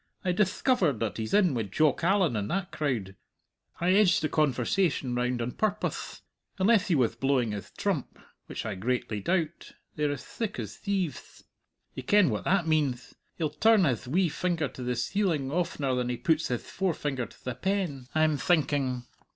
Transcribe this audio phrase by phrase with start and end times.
[0.25, 3.15] I dithcovered that he's in wi' Jock Allan and that crowd
[3.79, 6.21] I edged the conversation round on purpoth!
[6.57, 8.17] Unless he wath blowing his trump
[8.47, 11.43] which I greatly doubt they're as thick as thieveth.
[11.93, 13.13] Ye ken what that meanth.
[13.37, 17.45] He'll turn hith wee finger to the ceiling oftener than he puts hith forefinger to
[17.45, 19.05] the pen, I'm thinking.